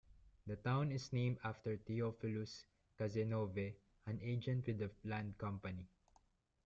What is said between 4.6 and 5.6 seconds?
with the land